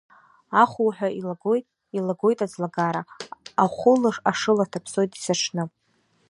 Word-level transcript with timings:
Ахуҳәа 0.61 1.09
илагоит, 1.19 1.65
илагоит 1.97 2.39
аӡлагара, 2.45 3.01
ахәыла 3.63 4.11
ашыла 4.29 4.65
ҭаԥсоит 4.71 5.11
есыҽны. 5.17 5.63